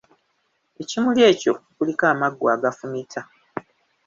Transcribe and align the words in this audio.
Ekimuli 0.81 1.21
ekyo 1.31 1.53
kuliko 1.75 2.03
amaggwa 2.13 2.49
agafumita. 2.55 3.21